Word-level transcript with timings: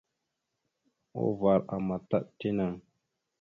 Uvar 1.23 1.59
àmataɗ 1.75 2.23
tinaŋ. 2.37 2.73